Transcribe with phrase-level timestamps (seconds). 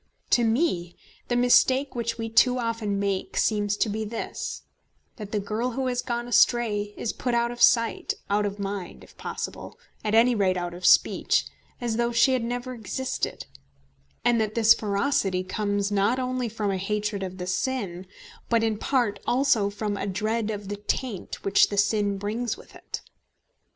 [0.31, 0.95] To me
[1.27, 4.63] the mistake which we too often make seems to be this,
[5.17, 9.03] that the girl who has gone astray is put out of sight, out of mind
[9.03, 11.45] if possible, at any rate out of speech,
[11.79, 13.45] as though she had never existed,
[14.25, 18.07] and that this ferocity comes not only from hatred of the sin,
[18.49, 22.73] but in part also from a dread of the taint which the sin brings with
[22.73, 23.01] it.